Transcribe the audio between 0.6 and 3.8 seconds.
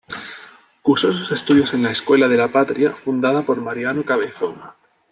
Cursó sus estudios en la Escuela de la Patria, fundada por